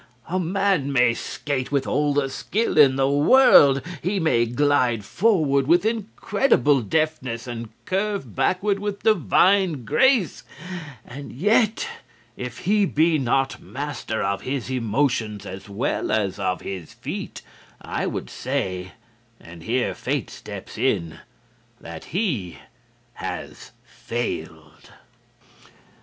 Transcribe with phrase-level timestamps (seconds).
[0.29, 5.67] A man may skate with all the skill in the world; he may glide forward
[5.67, 10.41] with incredible deftness and curve backward with divine grace,
[11.05, 11.87] and yet
[12.35, 17.43] if he be not master of his emotions as well as of his feet,
[17.79, 18.93] I would say
[19.39, 21.19] and here Fate steps in
[21.79, 22.57] that he
[23.17, 24.89] has failed."